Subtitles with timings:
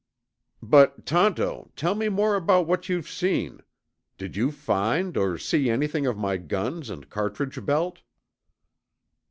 [0.63, 3.61] "But, Tonto, tell me more about what you've seen.
[4.17, 8.01] Did you find or see anything of my guns and cartridge belt?"